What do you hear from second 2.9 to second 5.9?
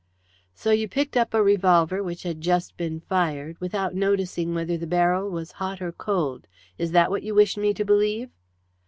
fired, without noticing whether the barrel was hot